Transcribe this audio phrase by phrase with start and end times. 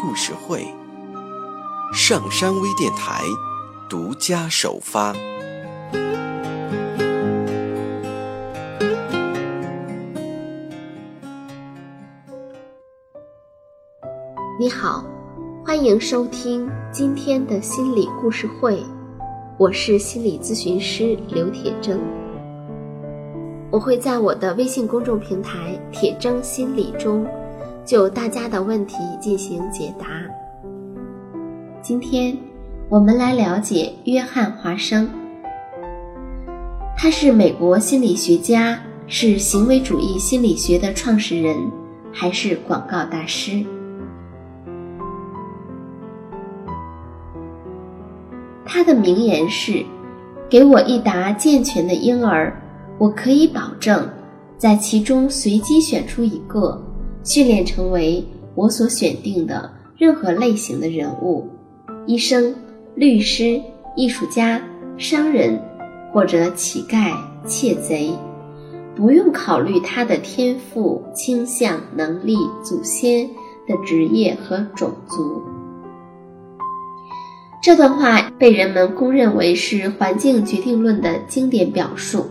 [0.00, 0.66] 故事会，
[1.92, 3.22] 上山微电台
[3.86, 5.14] 独家首发。
[14.58, 15.04] 你好，
[15.66, 18.82] 欢迎收听今天的心理故事会，
[19.58, 21.98] 我是心理咨询师刘铁铮。
[23.70, 27.26] 我会在我的微信公众平台“铁铮心理”中，
[27.84, 30.06] 就大家的问题进行解答。
[31.82, 32.36] 今天
[32.88, 35.08] 我们来了解约翰·华生，
[36.96, 41.56] 他是美国心理学家，是行为主义心理学的创始人，
[42.12, 43.64] 还是广告大师？
[48.64, 49.84] 他的名言是
[50.48, 52.56] ：“给我一打健全的婴儿。”
[52.98, 54.06] 我可以保证，
[54.58, 56.78] 在其中随机选出一个，
[57.22, 61.48] 训练成为我所选定的任何类型的人物：
[62.06, 62.54] 医生、
[62.94, 63.60] 律师、
[63.96, 64.60] 艺术家、
[64.96, 65.60] 商人，
[66.12, 67.14] 或者乞丐、
[67.46, 68.10] 窃贼，
[68.96, 73.28] 不用考虑他的天赋、倾向、能力、祖先
[73.68, 75.42] 的职业和种族。
[77.62, 82.24] 这段话被人们公认为是环境决定论的经典表述。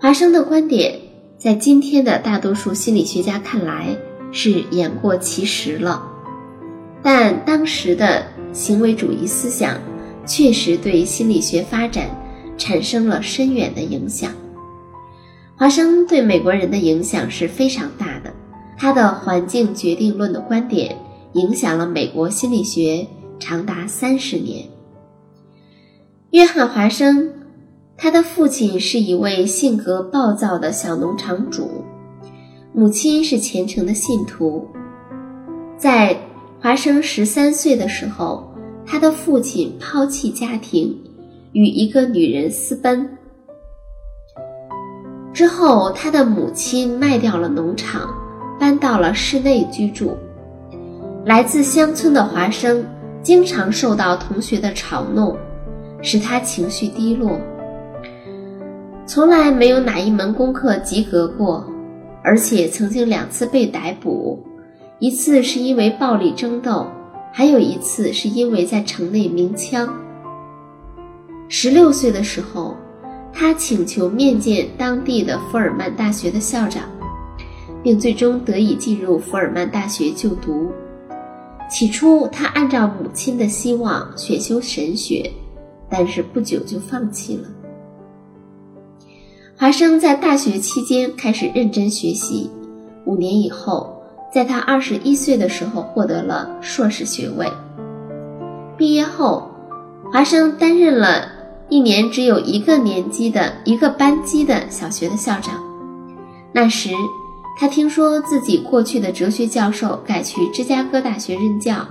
[0.00, 0.98] 华生的观点，
[1.42, 3.96] 在今天的大多数心理学家看来
[4.30, 6.00] 是言过其实了，
[7.02, 9.76] 但当时的行为主义思想
[10.24, 12.08] 确实对心理学发展
[12.56, 14.30] 产生了深远的影响。
[15.56, 18.32] 华生对美国人的影响是非常大的，
[18.78, 20.96] 他的环境决定论的观点
[21.32, 23.04] 影响了美国心理学
[23.40, 24.64] 长达三十年。
[26.30, 27.41] 约翰·华生。
[28.02, 31.84] 他的父亲是一位性格暴躁的小农场主，
[32.72, 34.66] 母亲是虔诚的信徒。
[35.76, 36.16] 在
[36.60, 38.52] 华生十三岁的时候，
[38.84, 41.00] 他的父亲抛弃家庭，
[41.52, 43.08] 与一个女人私奔。
[45.32, 48.12] 之后，他的母亲卖掉了农场，
[48.58, 50.16] 搬到了市内居住。
[51.24, 52.84] 来自乡村的华生
[53.22, 55.36] 经常受到同学的嘲弄，
[56.02, 57.38] 使他情绪低落。
[59.14, 61.70] 从来没有哪一门功课及格过，
[62.24, 64.42] 而且曾经两次被逮捕，
[65.00, 66.86] 一次是因为暴力争斗，
[67.30, 69.86] 还有一次是因为在城内鸣枪。
[71.46, 72.74] 十六岁的时候，
[73.34, 76.84] 他请求面见当地的福尔曼大学的校长，
[77.82, 80.72] 并最终得以进入福尔曼大学就读。
[81.70, 85.30] 起初，他按照母亲的希望选修神学，
[85.90, 87.44] 但是不久就放弃了。
[89.62, 92.50] 华生在大学期间开始认真学习，
[93.04, 94.02] 五年以后，
[94.34, 97.46] 在他二十一岁的时候获得了硕士学位。
[98.76, 99.48] 毕业后，
[100.12, 101.28] 华生担任了
[101.68, 105.62] 一年只有一个年级的一个班级的小学的校长。
[106.52, 106.90] 那时，
[107.56, 111.86] 他听说自己过去的哲学教授改去芝加哥大学任教，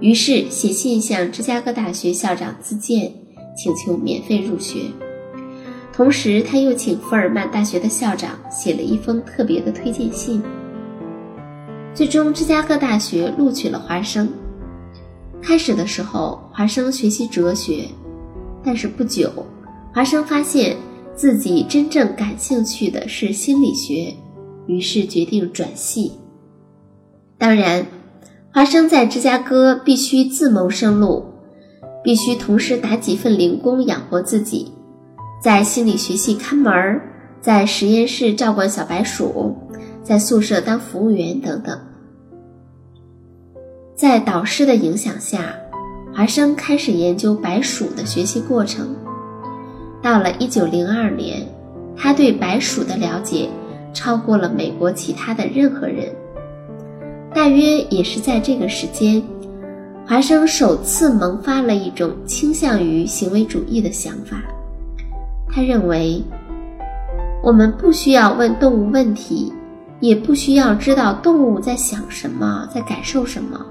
[0.00, 3.12] 于是写信向芝加哥大学校长自荐，
[3.54, 4.78] 请求免费入学。
[5.96, 10.42] 同时，他又请福尔曼大学的校长写了一封特别的推荐信。
[11.94, 14.28] 最终，芝加哥大学录取了华生。
[15.40, 17.84] 开始的时候，华生学习哲学，
[18.64, 19.30] 但是不久，
[19.92, 20.76] 华生发现
[21.14, 24.12] 自己真正感兴趣的是心理学，
[24.66, 26.10] 于是决定转系。
[27.38, 27.86] 当然，
[28.52, 31.24] 华生在芝加哥必须自谋生路，
[32.02, 34.72] 必须同时打几份零工养活自己。
[35.44, 37.02] 在心理学系看门儿，
[37.42, 39.54] 在实验室照管小白鼠，
[40.02, 41.78] 在宿舍当服务员等等。
[43.94, 45.54] 在导师的影响下，
[46.14, 48.96] 华生开始研究白鼠的学习过程。
[50.02, 51.46] 到了1902年，
[51.94, 53.50] 他对白鼠的了解
[53.92, 56.10] 超过了美国其他的任何人。
[57.34, 59.22] 大约也是在这个时间，
[60.06, 64.42] 华生首次萌发了一种倾向于行为主义的想法。
[65.54, 66.20] 他认为，
[67.40, 69.52] 我们不需要问动物问题，
[70.00, 73.64] 也不需要知道动物在想什么，在感受什么，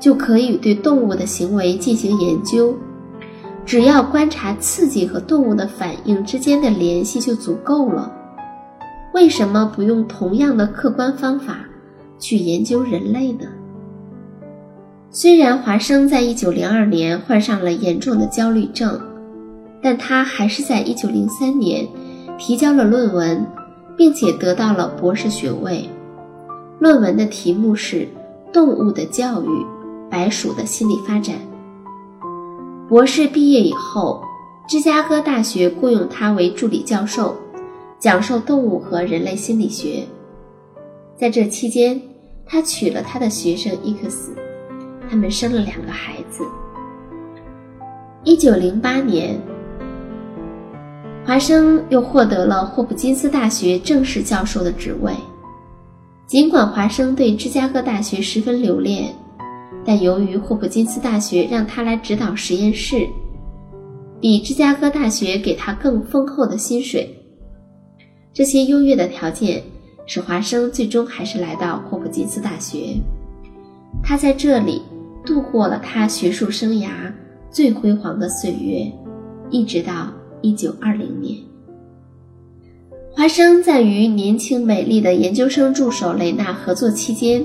[0.00, 2.74] 就可以对动物的行为进行研究。
[3.64, 8.12] 只要观察刺激和动物的反应之间的联系就足够了。
[9.14, 11.58] 为什么不用同样的客观方法
[12.18, 13.46] 去研究人类呢？
[15.10, 19.00] 虽然华生在一九零二年患上了严重的焦虑症，
[19.82, 21.86] 但他还是在一九零三年
[22.38, 23.46] 提交了论文，
[23.96, 25.88] 并且得到了博士学位。
[26.78, 27.96] 论文的题目是
[28.52, 29.66] 《动物的教育：
[30.10, 31.36] 白鼠的心理发展》。
[32.88, 34.22] 博士毕业以后，
[34.68, 37.36] 芝加哥大学雇佣他为助理教授，
[37.98, 40.04] 讲授动物和人类心理学。
[41.16, 42.00] 在这期间，
[42.46, 44.34] 他娶了他的学生伊克斯。
[45.08, 46.44] 他们生了两个孩子。
[48.22, 49.40] 一九零八年，
[51.24, 55.12] 华生又获得了霍普金斯大学正式教授的职位。
[56.26, 59.14] 尽管华生对芝加哥大学十分留恋，
[59.84, 63.06] 但由于霍普金斯大学让他来指导实验室，
[64.20, 67.14] 比芝加哥大学给他更丰厚的薪水，
[68.32, 69.62] 这些优越的条件
[70.06, 72.96] 使华生最终还是来到霍普金斯大学。
[74.02, 74.82] 他在这里。
[75.22, 76.88] 度过了他学术生涯
[77.50, 78.90] 最辉煌的岁月，
[79.50, 80.10] 一直到
[80.42, 81.38] 一九二零年。
[83.12, 87.44] 华生在与年轻美丽的研究生助手雷娜合作期间，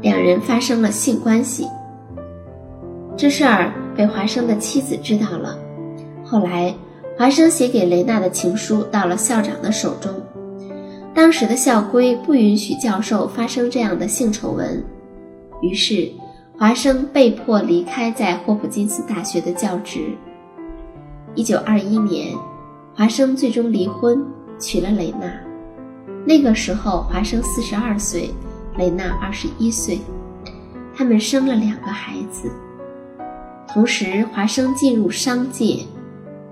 [0.00, 1.66] 两人发生了性关系。
[3.16, 5.56] 这事儿被华生的妻子知道了。
[6.24, 6.74] 后来，
[7.16, 10.12] 华生写给雷娜的情书到了校长的手中。
[11.14, 14.82] 当时的校规不允许教授发生这样的性丑闻。
[15.62, 16.10] 于是，
[16.58, 20.00] 华生被迫离开在霍普金斯大学的教职。
[21.34, 22.36] 一九二一年，
[22.94, 24.22] 华生最终离婚，
[24.58, 25.32] 娶了雷娜。
[26.26, 28.30] 那个时候，华生四十二岁，
[28.76, 29.98] 雷娜二十一岁，
[30.94, 32.50] 他们生了两个孩子。
[33.66, 35.78] 同时，华生进入商界，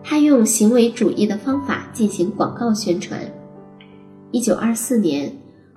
[0.02, 3.20] 他用行为主义的方法进行广告宣传。
[4.30, 5.30] 一九二四年，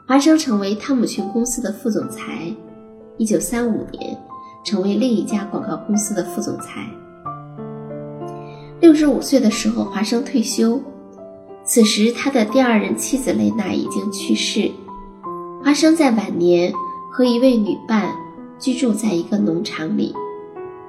[0.07, 2.55] 华生成为汤姆逊公司的副总裁。
[3.17, 4.17] 一九三五年，
[4.63, 6.87] 成为另一家广告公司的副总裁。
[8.83, 10.77] 六十五岁的时候，华生退休。
[11.63, 14.69] 此时，他的第二任妻子雷娜已经去世。
[15.63, 16.69] 华生在晚年
[17.09, 18.13] 和一位女伴
[18.59, 20.13] 居住在一个农场里。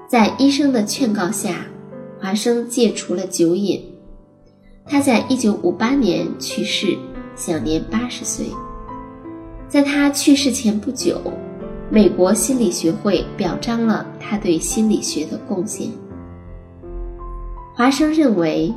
[0.09, 1.67] 在医生的劝告下，
[2.21, 3.81] 华生戒除了酒瘾。
[4.87, 6.99] 他在一九五八年去世，
[7.37, 8.47] 享年八十岁。
[9.69, 11.21] 在他去世前不久。
[11.91, 15.89] 美国心理学会表彰了他对心理学的贡献。
[17.77, 18.73] 华生认为，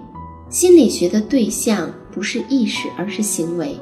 [0.50, 3.78] 心理学的对象不是意识，而是行为。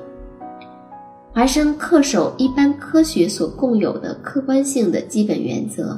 [1.31, 5.97] 华生恪守一般科学所共有的客观性的基本原则。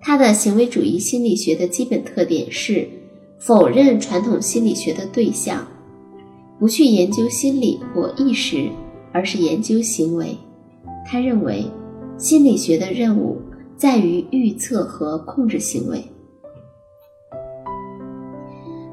[0.00, 2.88] 他的行为主义心理学的基本特点是
[3.38, 5.64] 否认传统心理学的对象，
[6.58, 8.68] 不去研究心理或意识，
[9.12, 10.36] 而是研究行为。
[11.06, 11.64] 他认为。
[12.16, 13.40] 心理学的任务
[13.76, 16.04] 在于预测和控制行为。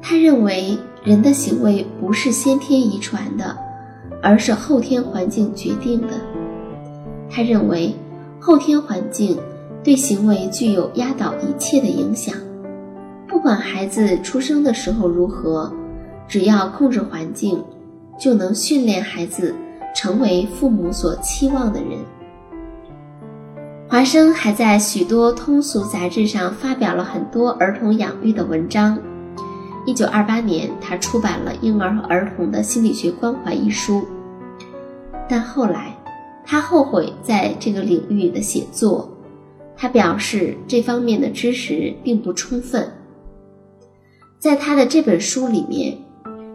[0.08, 3.56] 他认为人的行为不是先天遗传的，
[4.22, 6.10] 而是后天环境决定的。
[7.28, 7.92] 他认为
[8.38, 9.36] 后天环境
[9.82, 12.36] 对行为具有压倒一切的影响。
[13.26, 15.72] 不管孩子出生的时候如何，
[16.28, 17.60] 只要控制环境，
[18.16, 19.52] 就能训练孩子
[19.92, 21.98] 成为父母所期望的人。
[23.88, 28.96] 华生还在许多通俗杂志上发表了很多儿童养育的文章。
[29.86, 34.04] 一九二八年，他出版了《婴儿和儿童的心理学关怀》一书。
[35.28, 35.96] 但后来，
[36.44, 39.08] 他后悔在这个领域的写作。
[39.76, 42.90] 他表示这方面的知识并不充分。
[44.38, 45.96] 在他的这本书里面，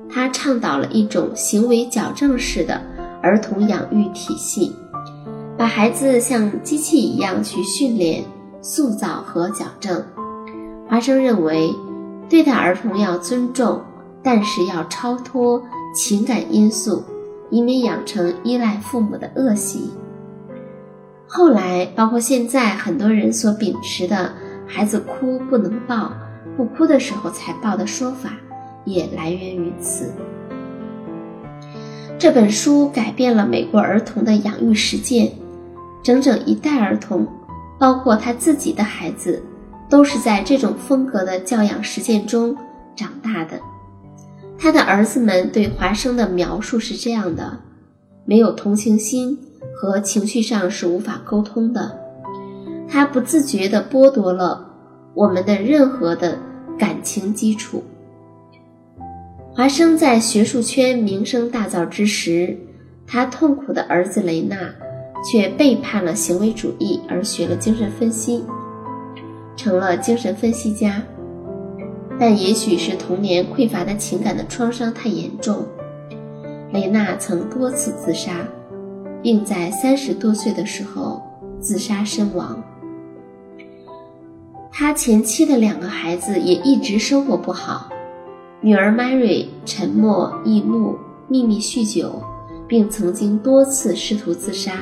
[0.09, 2.81] 他倡导了一种行为矫正式的
[3.21, 4.75] 儿童养育体系。
[5.57, 8.23] 把孩子像机器一样去训练、
[8.61, 10.03] 塑造和矫正。
[10.89, 11.71] 华生认为，
[12.31, 13.81] 对待儿童要尊重，
[14.23, 15.61] 但是要超脱
[15.93, 17.03] 情感因素，
[17.49, 19.91] 以免养成依赖父母的恶习。
[21.27, 24.31] 后来，包括现在很多人所秉持的
[24.65, 26.13] “孩子哭不能抱，
[26.55, 28.29] 不哭的时候才抱”的说法，
[28.85, 30.09] 也来源于此。
[32.17, 35.29] 这本书改变了美国儿童的养育实践。
[36.01, 37.27] 整整一代儿童，
[37.77, 39.43] 包括他自己的孩子，
[39.91, 42.57] 都是在这种风格的教养实践中
[42.95, 43.59] 长大的。
[44.57, 47.59] 他的儿子们对华生的描述是这样的：
[48.25, 49.37] 没有同情心
[49.75, 51.99] 和情绪上是无法沟通的。
[52.87, 54.65] 他不自觉地剥夺了
[55.13, 56.37] 我们的任何的
[56.79, 57.83] 感情基础。
[59.53, 62.57] 华生在学术圈名声大噪之时，
[63.05, 64.57] 他痛苦的儿子雷纳
[65.29, 68.43] 却背叛了行为主义，而学了精神分析，
[69.55, 71.01] 成了精神分析家。
[72.19, 75.65] 但也许是童年匮乏的情感的创伤太严重，
[76.71, 78.45] 雷娜曾多次自杀，
[79.23, 81.21] 并在三十多岁的时候
[81.59, 82.61] 自杀身亡。
[84.71, 87.89] 他前妻的两个孩子也一直生活不好，
[88.61, 90.95] 女儿 Mary 沉默易怒，
[91.27, 92.21] 秘密酗酒，
[92.67, 94.73] 并曾经多次试图自杀；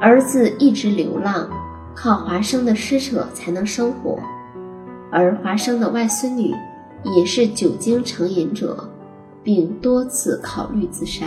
[0.00, 1.48] 儿子一直流浪，
[1.96, 4.18] 靠华生的施舍才能生活。
[5.10, 6.54] 而华生的外孙女
[7.16, 8.86] 也是酒精成瘾者，
[9.42, 11.26] 并多次考虑自杀。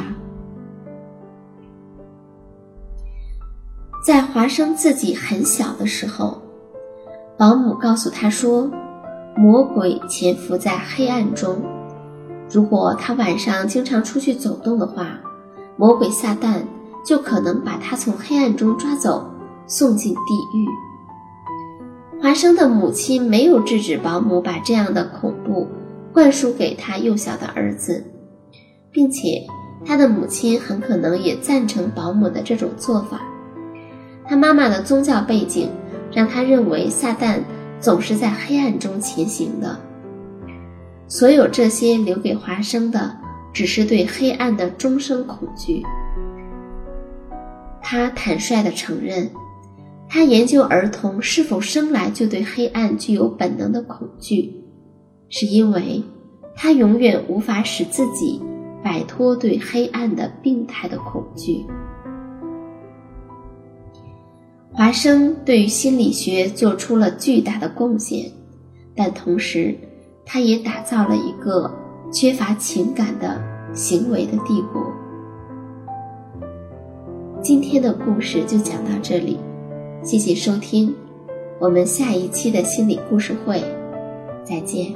[4.06, 6.42] 在华生自己很小的时候，
[7.38, 8.70] 保姆告诉他说
[9.36, 11.62] ：“魔鬼潜伏在黑暗中，
[12.50, 15.20] 如果他晚上经常出去走动的话，
[15.78, 16.62] 魔鬼撒旦
[17.06, 19.30] 就可能把他从黑暗中抓走，
[19.70, 20.68] 送进地狱。”
[22.22, 25.66] 华生的母亲没有制止保姆把这样的恐怖
[26.12, 28.04] 灌输给他幼小的儿子，
[28.92, 29.48] 并且
[29.86, 33.22] 他的母亲很可能也赞成保姆的这种做法。
[34.26, 35.70] 他妈妈的宗教背景
[36.12, 37.40] 让他认为撒旦
[37.80, 39.80] 总是在黑暗中前行的。
[41.08, 43.16] 所有这些留给华生的
[43.54, 45.82] 只是对黑暗的终生恐惧。
[47.82, 49.30] 他坦率地承认。
[50.12, 54.51] 他研究儿童是否生来就对黑暗具有本能的恐惧，
[55.30, 56.04] 是因为
[56.56, 58.42] 他永远无法使自己
[58.84, 61.63] 摆脱对黑暗的病态的恐惧。
[64.74, 68.32] 华生对于心理学做出了巨大的贡献，
[68.96, 69.78] 但同时，
[70.25, 71.72] 他也打造了一个
[72.12, 73.39] 缺乏情感的
[73.75, 74.92] 行为的帝国。
[77.44, 79.38] 今天的故事就讲到这里。
[80.01, 80.96] 谢谢收听，
[81.60, 83.60] 我们下一期的心理故事会，
[84.46, 84.94] 再见。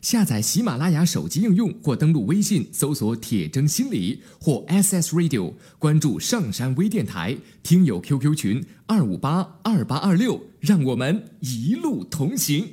[0.00, 12.64] 下载喜马拉雅手机应用或登录微信搜索“铁铮心理”或 SS Radio，关注上山微电台，听友 QQ 群二五八二八二六，让我们一路同行。